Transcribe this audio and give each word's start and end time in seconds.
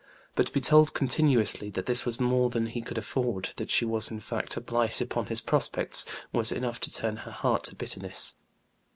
But 0.33 0.47
to 0.47 0.51
be 0.51 0.59
told 0.59 0.95
continuously 0.95 1.69
that 1.69 1.85
this 1.85 2.05
was 2.05 2.19
more 2.19 2.49
than 2.49 2.65
he 2.65 2.81
could 2.81 2.97
afford, 2.97 3.49
that 3.57 3.69
she 3.69 3.85
was 3.85 4.09
in 4.09 4.19
fact 4.19 4.57
a 4.57 4.59
blight 4.59 4.99
upon 4.99 5.27
his 5.27 5.41
prospects, 5.41 6.05
was 6.33 6.51
enough 6.51 6.79
to 6.79 6.91
turn 6.91 7.17
her 7.17 7.31
heart 7.31 7.65
to 7.65 7.75
bitterness. 7.75 8.33